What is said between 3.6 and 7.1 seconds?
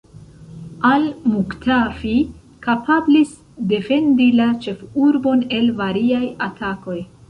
defendi la ĉefurbon el variaj atakoj.